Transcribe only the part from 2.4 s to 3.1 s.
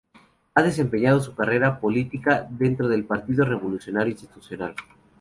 dentro del